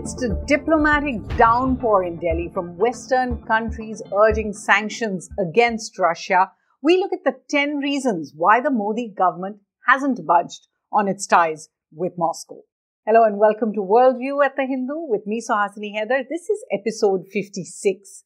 [0.00, 6.50] Amidst a diplomatic downpour in Delhi from Western countries urging sanctions against Russia,
[6.82, 11.68] we look at the 10 reasons why the Modi government hasn't budged on its ties
[11.92, 12.62] with Moscow.
[13.04, 16.24] Hello and welcome to Worldview at the Hindu with me, Suhasini Haidar.
[16.30, 18.24] This is episode 56.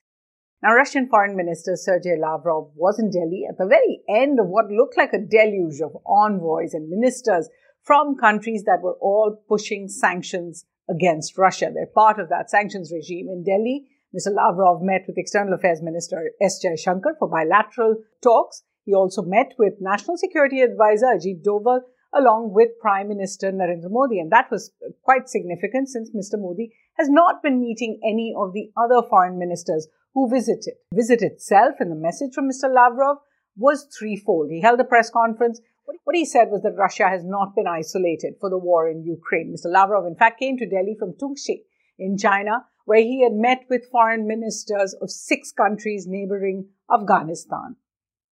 [0.62, 4.70] Now, Russian Foreign Minister Sergei Lavrov was in Delhi at the very end of what
[4.70, 7.48] looked like a deluge of envoys and ministers
[7.82, 11.70] from countries that were all pushing sanctions against Russia.
[11.72, 13.28] They're part of that sanctions regime.
[13.28, 14.34] In Delhi, Mr.
[14.34, 16.64] Lavrov met with External Affairs Minister S.
[16.64, 18.62] Jaishankar for bilateral talks.
[18.84, 21.80] He also met with National Security Advisor Ajit Doval
[22.14, 24.20] along with Prime Minister Narendra Modi.
[24.20, 24.70] And that was
[25.02, 26.40] quite significant since Mr.
[26.40, 30.74] Modi has not been meeting any of the other foreign ministers who visited.
[30.94, 32.72] Visit itself and the message from Mr.
[32.72, 33.16] Lavrov
[33.56, 34.50] was threefold.
[34.50, 35.60] He held a press conference
[36.04, 39.54] what he said was that Russia has not been isolated for the war in Ukraine.
[39.54, 39.70] Mr.
[39.70, 41.62] Lavrov, in fact, came to Delhi from Tunxi
[41.98, 47.76] in China, where he had met with foreign ministers of six countries neighboring Afghanistan.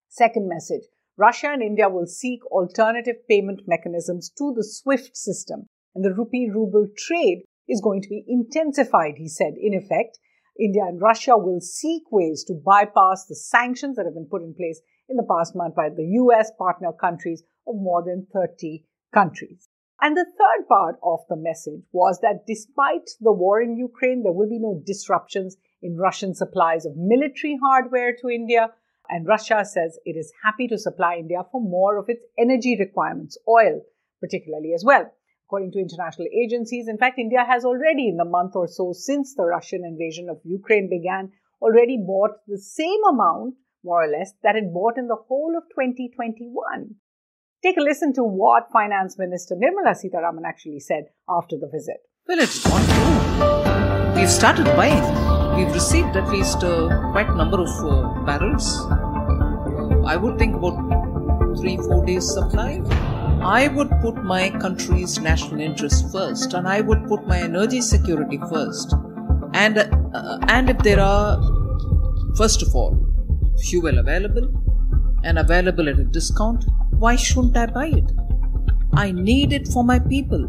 [0.08, 0.83] Second message
[1.17, 6.50] Russia and India will seek alternative payment mechanisms to the SWIFT system, and the rupee
[6.50, 9.55] ruble trade is going to be intensified, he said.
[9.61, 10.19] In effect,
[10.58, 14.55] India and Russia will seek ways to bypass the sanctions that have been put in
[14.55, 19.69] place in the past month by the US partner countries of more than 30 countries.
[20.00, 24.33] And the third part of the message was that despite the war in Ukraine, there
[24.33, 28.70] will be no disruptions in Russian supplies of military hardware to India.
[29.08, 33.39] And Russia says it is happy to supply India for more of its energy requirements,
[33.48, 33.83] oil
[34.20, 35.12] particularly as well.
[35.47, 39.34] According to international agencies, in fact, India has already, in the month or so since
[39.34, 41.30] the Russian invasion of Ukraine began,
[41.61, 45.64] already bought the same amount more or less, that it bought in the whole of
[45.75, 46.97] 2021.
[47.62, 51.98] Take a listen to what Finance Minister Nirmala Sitharaman actually said after the visit.
[52.27, 54.20] Well, it's gone through.
[54.20, 55.02] We've started buying.
[55.57, 58.84] We've received at least uh, quite a number of uh, barrels.
[60.07, 60.77] I would think about
[61.61, 62.80] three, four days supply.
[63.42, 68.39] I would put my country's national interest first, and I would put my energy security
[68.48, 68.95] first.
[69.52, 71.40] And uh, and if there are,
[72.36, 73.11] first of all,
[73.61, 74.48] fuel available
[75.24, 76.64] and available at a discount,
[76.98, 78.11] why shouldn't I buy it?
[78.95, 80.48] I need it for my people.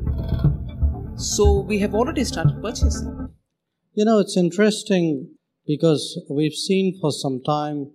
[1.16, 3.30] So we have already started purchasing.
[3.94, 5.30] You know, it's interesting
[5.66, 7.92] because we've seen for some time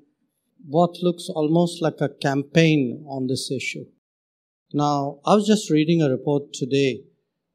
[0.66, 3.84] what looks almost like a campaign on this issue.
[4.72, 7.04] Now, I was just reading a report today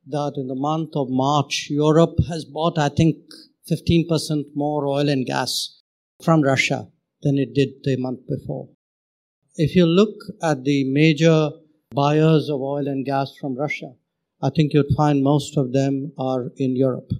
[0.08, 3.18] that in the month of March, Europe has bought, I think,
[3.72, 5.82] 15% more oil and gas
[6.22, 6.88] from Russia
[7.24, 8.70] than it did the month before.
[9.56, 11.52] If you look at the major
[11.94, 13.94] buyers of oil and gas from Russia,
[14.42, 17.12] I think you'd find most of them are in Europe.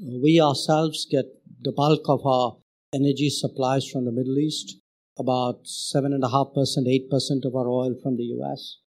[0.00, 1.26] We ourselves get
[1.60, 2.56] the bulk of our
[2.94, 4.78] energy supplies from the Middle East,
[5.18, 8.78] about 7.5%, 8% of our oil from the US.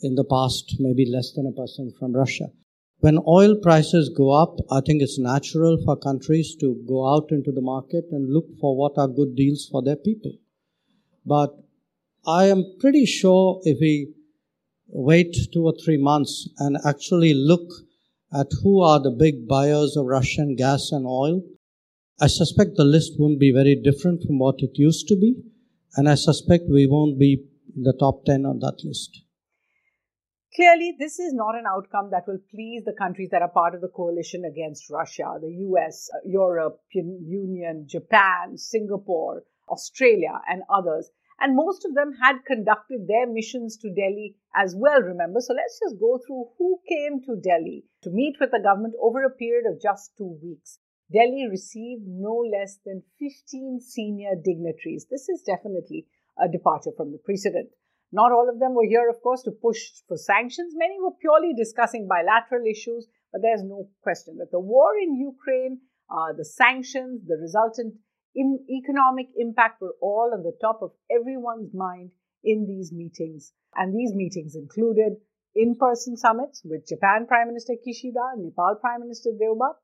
[0.00, 2.50] In the past, maybe less than a percent from Russia.
[3.00, 7.52] When oil prices go up, I think it's natural for countries to go out into
[7.52, 10.32] the market and look for what are good deals for their people.
[11.24, 11.54] But
[12.26, 14.14] I am pretty sure if we
[14.88, 17.70] wait two or three months and actually look
[18.32, 21.42] at who are the big buyers of Russian gas and oil,
[22.20, 25.36] I suspect the list won't be very different from what it used to be.
[25.96, 27.44] And I suspect we won't be
[27.76, 29.22] in the top 10 on that list.
[30.58, 33.80] Clearly, this is not an outcome that will please the countries that are part of
[33.80, 41.12] the coalition against Russia the US, uh, European Union, Japan, Singapore, Australia, and others.
[41.38, 45.38] And most of them had conducted their missions to Delhi as well, remember.
[45.40, 49.22] So let's just go through who came to Delhi to meet with the government over
[49.22, 50.80] a period of just two weeks.
[51.12, 55.06] Delhi received no less than 15 senior dignitaries.
[55.08, 57.70] This is definitely a departure from the precedent.
[58.10, 60.74] Not all of them were here, of course, to push for sanctions.
[60.76, 65.80] Many were purely discussing bilateral issues, but there's no question that the war in Ukraine,
[66.10, 67.94] uh, the sanctions, the resultant
[68.34, 72.10] in economic impact were all on the top of everyone's mind
[72.42, 73.52] in these meetings.
[73.74, 75.14] And these meetings included
[75.54, 79.74] in person summits with Japan Prime Minister Kishida, Nepal Prime Minister Deuba,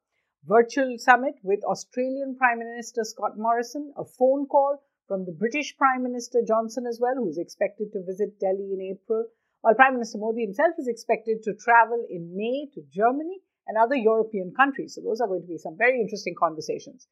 [0.47, 6.03] virtual summit with Australian Prime Minister Scott Morrison, a phone call from the British Prime
[6.03, 9.27] Minister Johnson as well, who's expected to visit Delhi in April,
[9.61, 13.97] while Prime Minister Modi himself is expected to travel in May to Germany and other
[13.97, 14.95] European countries.
[14.95, 17.07] So those are going to be some very interesting conversations.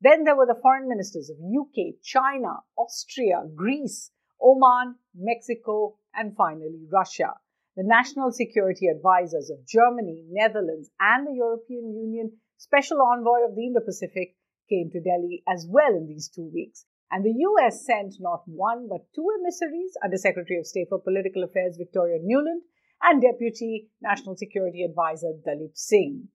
[0.00, 4.10] Then there were the foreign ministers of UK, China, Austria, Greece,
[4.40, 7.34] Oman, Mexico, and finally Russia.
[7.76, 13.64] The national security advisors of Germany, Netherlands, and the European Union special envoy of the
[13.64, 14.36] Indo Pacific,
[14.68, 16.84] came to Delhi as well in these two weeks.
[17.10, 21.44] And the US sent not one but two emissaries Under Secretary of State for Political
[21.44, 22.62] Affairs Victoria Nuland
[23.02, 26.28] and Deputy National Security Advisor Daleep Singh.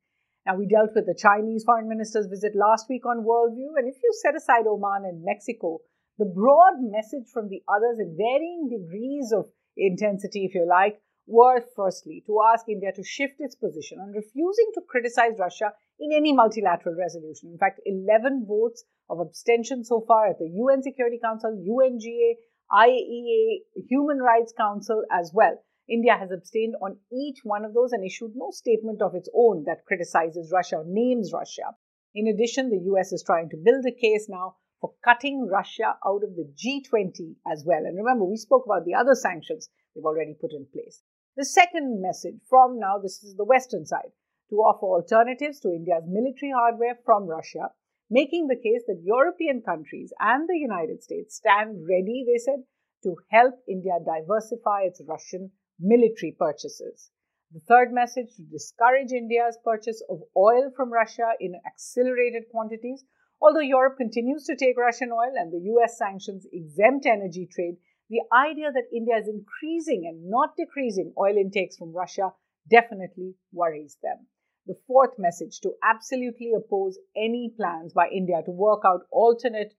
[0.46, 3.96] Now, we dealt with the Chinese foreign minister's visit last week on Worldview, and if
[4.04, 5.80] you set aside Oman and Mexico,
[6.20, 11.62] the broad message from the others in varying degrees of intensity, if you like, were
[11.76, 16.34] firstly to ask India to shift its position on refusing to criticize Russia in any
[16.34, 17.50] multilateral resolution.
[17.52, 22.36] In fact, 11 votes of abstention so far at the UN Security Council, UNGA,
[22.72, 25.58] IAEA, Human Rights Council as well.
[25.88, 29.64] India has abstained on each one of those and issued no statement of its own
[29.66, 31.76] that criticizes Russia or names Russia.
[32.14, 36.24] In addition, the US is trying to build a case now for cutting Russia out
[36.24, 37.86] of the G20 as well.
[37.86, 41.02] And remember, we spoke about the other sanctions they've already put in place.
[41.38, 44.14] The second message from now, this is the Western side,
[44.50, 47.72] to offer alternatives to India's military hardware from Russia,
[48.10, 52.64] making the case that European countries and the United States stand ready, they said,
[53.04, 57.12] to help India diversify its Russian military purchases.
[57.52, 63.04] The third message to discourage India's purchase of oil from Russia in accelerated quantities.
[63.42, 67.76] Although Europe continues to take Russian oil and the US sanctions exempt energy trade,
[68.10, 72.34] the idea that India is increasing and not decreasing oil intakes from Russia
[72.70, 74.28] definitely worries them.
[74.68, 79.74] The fourth message to absolutely oppose any plans by India to work out alternate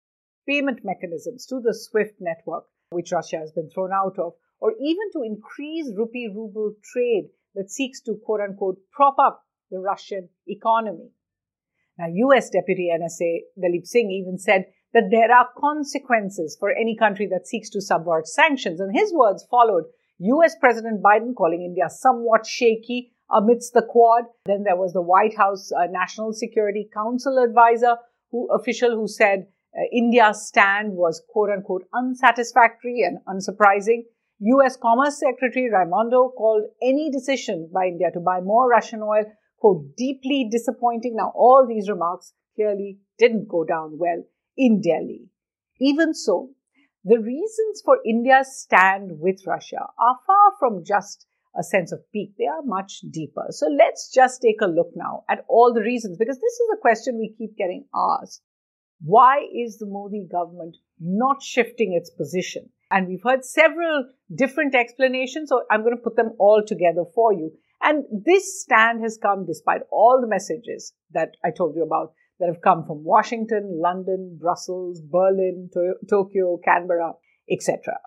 [0.48, 5.10] payment mechanisms to the SWIFT network, which Russia has been thrown out of, or even
[5.12, 11.10] to increase rupee ruble trade that seeks to quote unquote prop up the Russian economy.
[11.98, 17.26] Now, US Deputy NSA Daleep Singh even said that there are consequences for any country
[17.30, 18.80] that seeks to subvert sanctions.
[18.80, 19.84] And his words followed
[20.20, 24.24] US President Biden calling India somewhat shaky amidst the Quad.
[24.46, 27.96] Then there was the White House uh, National Security Council advisor
[28.30, 34.04] who official who said uh, India's stand was quote unquote unsatisfactory and unsurprising.
[34.38, 39.24] US Commerce Secretary Raimondo called any decision by India to buy more Russian oil,
[39.58, 41.16] quote, deeply disappointing.
[41.16, 44.24] Now, all these remarks clearly didn't go down well
[44.56, 45.28] in Delhi.
[45.80, 46.50] Even so,
[47.04, 51.26] the reasons for India's stand with Russia are far from just
[51.58, 52.36] a sense of pique.
[52.38, 53.46] They are much deeper.
[53.50, 56.80] So let's just take a look now at all the reasons because this is a
[56.80, 58.42] question we keep getting asked.
[59.00, 62.70] Why is the Modi government not shifting its position?
[62.90, 67.32] And we've heard several different explanations, so I'm going to put them all together for
[67.32, 67.52] you.
[67.82, 72.48] And this stand has come despite all the messages that I told you about that
[72.48, 77.12] have come from Washington, London, Brussels, Berlin, to- Tokyo, Canberra,
[77.50, 77.98] etc.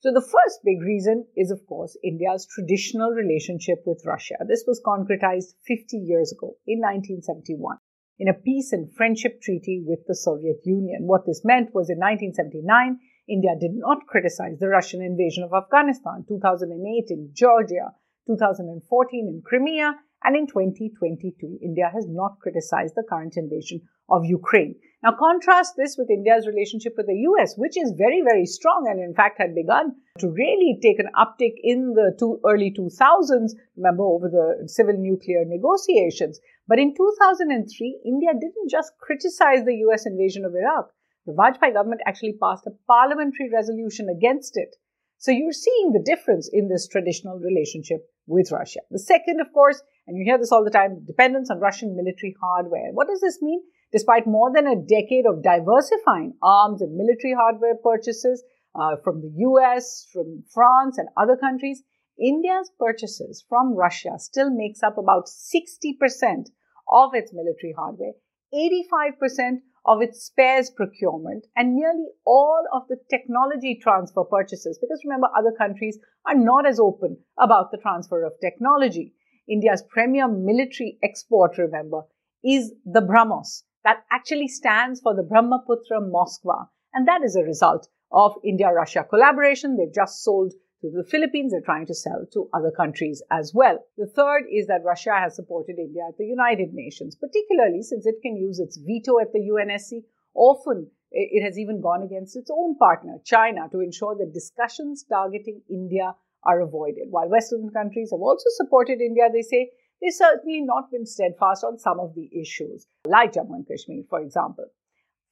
[0.00, 4.36] So the first big reason is, of course, India's traditional relationship with Russia.
[4.46, 7.78] This was concretized 50 years ago in 1971
[8.18, 11.06] in a peace and friendship treaty with the Soviet Union.
[11.06, 12.98] What this meant was in 1979,
[13.28, 17.94] India did not criticize the Russian invasion of Afghanistan, 2008 in Georgia,
[18.26, 19.94] 2014 in Crimea,
[20.24, 23.80] and in 2022, India has not criticized the current invasion
[24.10, 24.74] of Ukraine.
[25.02, 28.98] Now, contrast this with India's relationship with the US, which is very, very strong and
[28.98, 34.02] in fact had begun to really take an uptick in the two, early 2000s, remember,
[34.02, 36.40] over the civil nuclear negotiations.
[36.66, 40.90] But in 2003, India didn't just criticize the US invasion of Iraq.
[41.26, 44.74] The Vajpayee government actually passed a parliamentary resolution against it.
[45.18, 48.80] So you're seeing the difference in this traditional relationship with Russia.
[48.90, 52.36] The second, of course, and you hear this all the time, dependence on Russian military
[52.40, 52.92] hardware.
[52.92, 53.60] What does this mean?
[53.92, 58.44] Despite more than a decade of diversifying arms and military hardware purchases
[58.78, 61.82] uh, from the US, from France, and other countries,
[62.20, 66.50] India's purchases from Russia still makes up about 60%
[66.92, 68.12] of its military hardware,
[68.54, 74.78] 85% of its spares procurement and nearly all of the technology transfer purchases.
[74.78, 79.14] Because remember, other countries are not as open about the transfer of technology.
[79.48, 82.02] India's premier military export, remember,
[82.44, 83.62] is the BrahMos.
[83.84, 86.68] That actually stands for the Brahmaputra Moskva.
[86.92, 89.78] And that is a result of India Russia collaboration.
[89.78, 91.52] They've just sold to the Philippines.
[91.52, 93.78] They're trying to sell to other countries as well.
[93.96, 98.22] The third is that Russia has supported India at the United Nations, particularly since it
[98.22, 100.04] can use its veto at the UNSC.
[100.34, 105.62] Often it has even gone against its own partner, China, to ensure that discussions targeting
[105.70, 107.08] India are avoided.
[107.10, 109.70] While Western countries have also supported India, they say
[110.00, 114.20] they've certainly not been steadfast on some of the issues, like Jammu and Kashmir, for
[114.20, 114.66] example.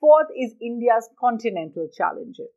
[0.01, 2.49] Fourth is India's continental challenges.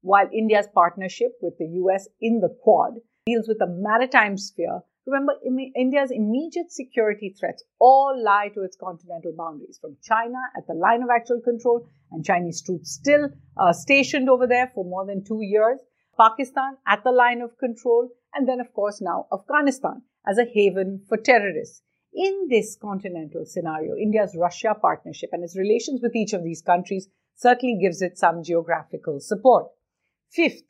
[0.00, 2.94] While India's partnership with the US in the Quad
[3.26, 5.32] deals with the maritime sphere, Remember,
[5.74, 11.02] India's immediate security threats all lie to its continental boundaries, from China at the line
[11.02, 15.40] of actual control, and Chinese troops still uh, stationed over there for more than two
[15.40, 15.78] years,
[16.20, 21.02] Pakistan at the line of control, and then, of course, now Afghanistan as a haven
[21.08, 21.80] for terrorists.
[22.12, 27.08] In this continental scenario, India's Russia partnership and its relations with each of these countries
[27.34, 29.68] certainly gives it some geographical support.
[30.30, 30.62] Fifth,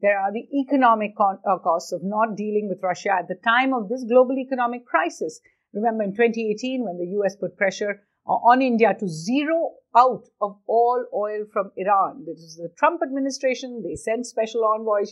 [0.00, 3.72] there are the economic con- uh, costs of not dealing with Russia at the time
[3.72, 5.40] of this global economic crisis.
[5.72, 11.04] Remember in 2018 when the US put pressure on India to zero out of all
[11.14, 12.24] oil from Iran.
[12.26, 13.82] This is the Trump administration.
[13.82, 15.04] They sent special envoy,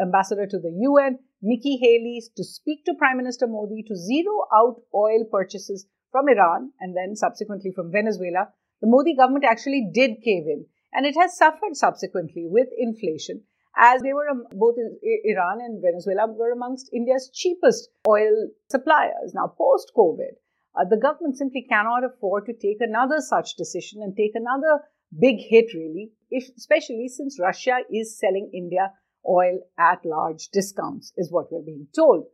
[0.00, 4.82] ambassador to the UN, Nikki Haley, to speak to Prime Minister Modi to zero out
[4.94, 8.48] oil purchases from Iran and then subsequently from Venezuela.
[8.80, 13.42] The Modi government actually did cave in and it has suffered subsequently with inflation
[13.76, 14.76] as they were both
[15.24, 19.32] Iran and Venezuela were amongst India's cheapest oil suppliers.
[19.34, 20.34] Now, post COVID,
[20.74, 24.82] uh, the government simply cannot afford to take another such decision and take another
[25.18, 28.92] big hit, really, if, especially since Russia is selling India
[29.28, 32.26] oil at large discounts, is what we're being told.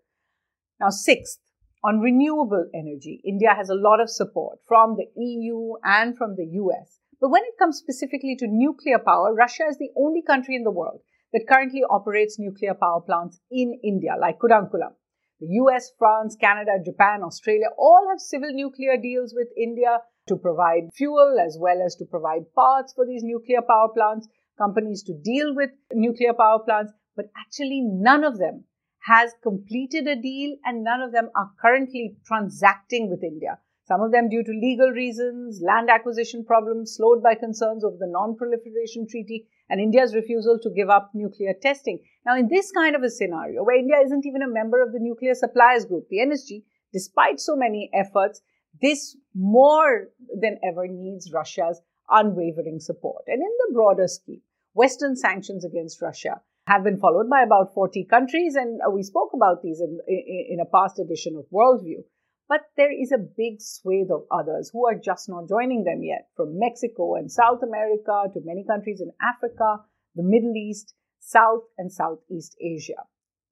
[0.81, 1.39] Now, sixth,
[1.83, 6.47] on renewable energy, India has a lot of support from the EU and from the
[6.47, 6.99] US.
[7.21, 10.71] But when it comes specifically to nuclear power, Russia is the only country in the
[10.71, 11.01] world
[11.33, 14.95] that currently operates nuclear power plants in India, like Kudankulam.
[15.41, 20.93] The US, France, Canada, Japan, Australia all have civil nuclear deals with India to provide
[20.95, 25.55] fuel as well as to provide parts for these nuclear power plants, companies to deal
[25.55, 28.65] with nuclear power plants, but actually none of them
[29.01, 34.11] has completed a deal and none of them are currently transacting with India some of
[34.11, 39.07] them due to legal reasons, land acquisition problems, slowed by concerns over the Non Proliferation
[39.09, 42.01] Treaty, and India's refusal to give up nuclear testing.
[42.25, 44.99] Now, in this kind of a scenario, where India isn't even a member of the
[44.99, 48.43] Nuclear Suppliers Group, the NSG, despite so many efforts,
[48.83, 50.09] this more
[50.41, 53.25] than ever needs Russia's unwavering support.
[53.29, 54.43] And in the broader scheme,
[54.75, 59.31] Western sanctions against Russia have been followed by about 40 countries, and uh, we spoke
[59.33, 62.03] about these in, in, in a past edition of Worldview.
[62.49, 66.29] But there is a big swathe of others who are just not joining them yet,
[66.37, 69.85] from Mexico and South America to many countries in Africa,
[70.15, 73.03] the Middle East, South and Southeast Asia.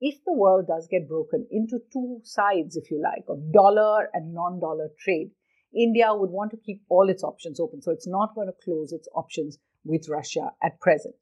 [0.00, 4.32] If the world does get broken into two sides, if you like, of dollar and
[4.32, 5.32] non dollar trade,
[5.74, 7.82] India would want to keep all its options open.
[7.82, 11.16] So it's not going to close its options with Russia at present.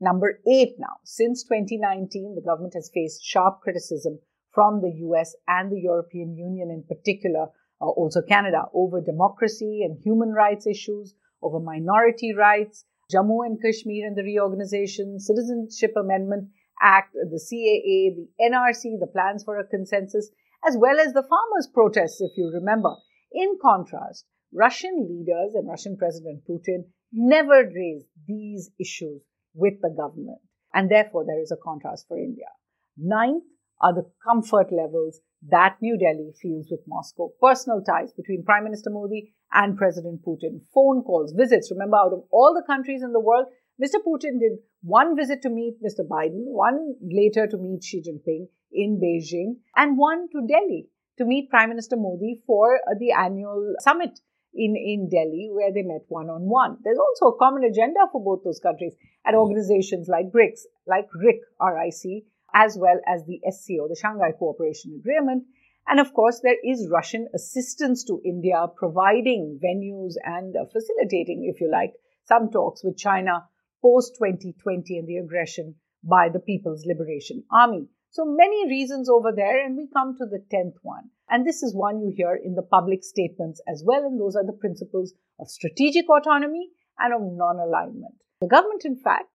[0.00, 0.96] Number eight now.
[1.04, 4.18] Since 2019, the government has faced sharp criticism
[4.56, 7.48] from the US and the European Union in particular,
[7.82, 14.06] uh, also Canada, over democracy and human rights issues, over minority rights, Jammu and Kashmir
[14.06, 16.48] and the reorganization, Citizenship Amendment
[16.80, 20.30] Act, the CAA, the NRC, the plans for a consensus,
[20.66, 22.94] as well as the farmers' protests, if you remember.
[23.32, 29.20] In contrast, Russian leaders and Russian President Putin never raised these issues
[29.54, 30.40] with the government,
[30.72, 32.48] and therefore there is a contrast for India.
[32.96, 33.44] Ninth,
[33.80, 37.30] are the comfort levels that New Delhi feels with Moscow.
[37.40, 41.70] Personal ties between Prime Minister Modi and President Putin, phone calls, visits.
[41.70, 43.46] Remember, out of all the countries in the world,
[43.82, 44.00] Mr.
[44.06, 46.06] Putin did one visit to meet Mr.
[46.06, 51.50] Biden, one later to meet Xi Jinping in Beijing, and one to Delhi to meet
[51.50, 54.18] Prime Minister Modi for the annual summit
[54.54, 56.78] in, in Delhi, where they met one on one.
[56.82, 58.94] There's also a common agenda for both those countries
[59.26, 64.94] at organizations like BRICS, like RIC, RIC, as well as the SCO, the Shanghai Cooperation
[64.98, 65.44] Agreement.
[65.88, 71.60] And of course, there is Russian assistance to India, providing venues and uh, facilitating, if
[71.60, 71.92] you like,
[72.24, 73.44] some talks with China
[73.82, 77.88] post 2020 and the aggression by the People's Liberation Army.
[78.10, 81.10] So many reasons over there, and we come to the 10th one.
[81.28, 84.46] And this is one you hear in the public statements as well, and those are
[84.46, 88.14] the principles of strategic autonomy and of non alignment.
[88.40, 89.26] The government, in fact,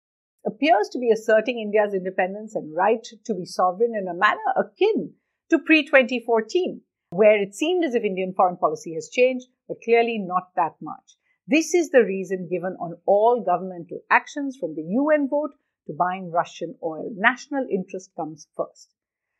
[0.46, 5.14] appears to be asserting India's independence and right to be sovereign in a manner akin
[5.50, 6.80] to pre 2014,
[7.10, 11.16] where it seemed as if Indian foreign policy has changed, but clearly not that much.
[11.46, 15.50] This is the reason given on all governmental actions from the UN vote
[15.86, 17.10] to buying Russian oil.
[17.16, 18.94] National interest comes first.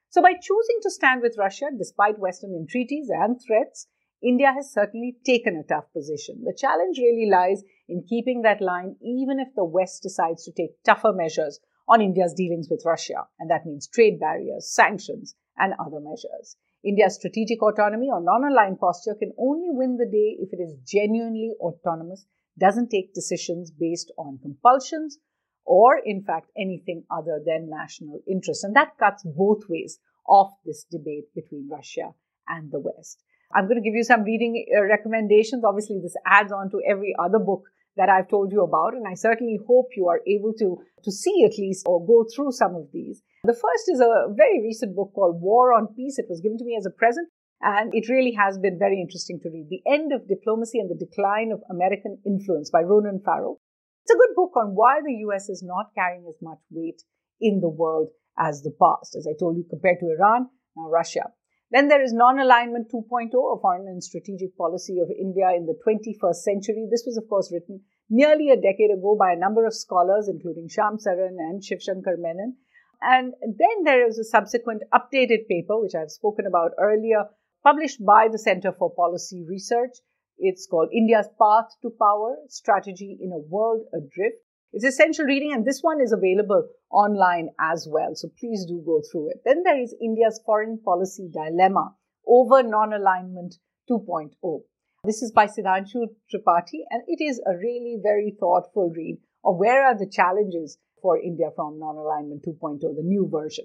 [0.09, 3.87] So, by choosing to stand with Russia despite Western entreaties and threats,
[4.22, 6.44] India has certainly taken a tough position.
[6.44, 10.82] The challenge really lies in keeping that line, even if the West decides to take
[10.84, 11.58] tougher measures
[11.88, 16.56] on India's dealings with Russia, and that means trade barriers, sanctions, and other measures.
[16.84, 20.76] India's strategic autonomy or non aligned posture can only win the day if it is
[20.86, 22.26] genuinely autonomous,
[22.58, 25.18] doesn't take decisions based on compulsions,
[25.64, 28.64] or in fact anything other than national interest.
[28.64, 29.98] And that cuts both ways
[30.28, 32.14] of this debate between Russia
[32.48, 33.22] and the West.
[33.54, 35.64] I'm going to give you some reading uh, recommendations.
[35.64, 37.64] Obviously, this adds on to every other book
[37.97, 41.45] that I've told you about, and I certainly hope you are able to, to see
[41.45, 43.23] at least or go through some of these.
[43.45, 46.19] The first is a very recent book called War on Peace.
[46.19, 47.28] It was given to me as a present,
[47.61, 49.66] and it really has been very interesting to read.
[49.69, 53.59] The End of Diplomacy and the Decline of American Influence by Ronan Farrow.
[54.04, 57.02] It's a good book on why the US is not carrying as much weight
[57.40, 59.16] in the world as the past.
[59.16, 61.33] As I told you, compared to Iran, now Russia.
[61.70, 66.34] Then there is non-alignment 2.0, a foreign and strategic policy of India in the 21st
[66.34, 66.88] century.
[66.90, 70.68] This was, of course, written nearly a decade ago by a number of scholars, including
[70.68, 72.56] Shyam Saran and Shivshankar Menon.
[73.00, 77.24] And then there is a subsequent updated paper, which I've spoken about earlier,
[77.62, 79.98] published by the Center for Policy Research.
[80.38, 84.42] It's called India's Path to Power Strategy in a World Adrift.
[84.72, 88.14] It's essential reading, and this one is available online as well.
[88.14, 89.42] So please do go through it.
[89.44, 91.94] Then there is India's foreign policy dilemma
[92.26, 93.56] over non alignment
[93.90, 94.60] 2.0.
[95.02, 99.84] This is by Sudhanshu Tripathi, and it is a really very thoughtful read of where
[99.84, 103.64] are the challenges for India from non alignment 2.0, the new version.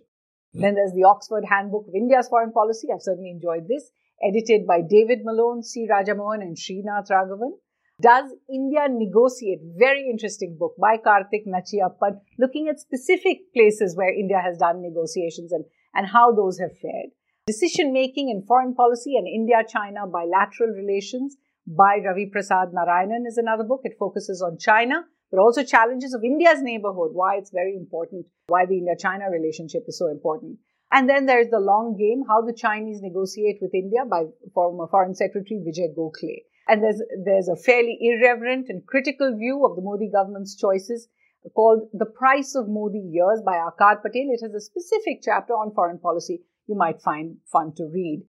[0.53, 0.61] Hmm.
[0.61, 2.87] Then there's the Oxford Handbook of India's Foreign Policy.
[2.91, 3.91] I've certainly enjoyed this,
[4.23, 5.87] edited by David Malone, C.
[5.87, 7.51] Rajamohan, and Srinath Raghavan.
[8.01, 9.61] Does India Negotiate?
[9.77, 15.53] Very interesting book by Karthik Nachiappan, looking at specific places where India has done negotiations
[15.53, 17.11] and, and how those have fared.
[17.47, 23.37] Decision Making in Foreign Policy and India China Bilateral Relations by Ravi Prasad Narayanan is
[23.37, 23.81] another book.
[23.85, 28.65] It focuses on China, but also challenges of India's neighborhood, why it's very important, why
[28.65, 30.57] the India China relationship is so important.
[30.91, 35.15] And then there's the long game, how the Chinese negotiate with India by former Foreign
[35.15, 36.43] Secretary Vijay Gokhale.
[36.67, 41.07] And there's, there's a fairly irreverent and critical view of the Modi government's choices
[41.53, 44.31] called The Price of Modi Years by Aakar Patel.
[44.31, 48.23] It has a specific chapter on foreign policy you might find fun to read.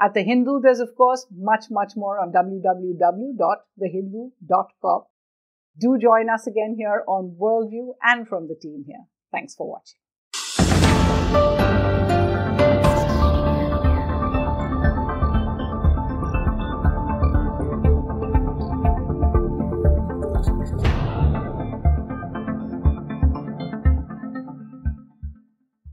[0.00, 5.02] At The Hindu, there's of course much, much more on www.thehindu.com.
[5.78, 9.04] Do join us again here on Worldview and from the team here.
[9.30, 9.98] Thanks for watching.